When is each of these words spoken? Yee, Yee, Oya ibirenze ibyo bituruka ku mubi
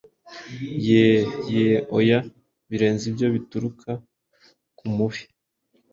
Yee, 0.87 1.19
Yee, 1.53 1.77
Oya 1.97 2.19
ibirenze 2.65 3.03
ibyo 3.11 3.27
bituruka 3.35 3.89
ku 4.77 4.85
mubi 4.95 5.21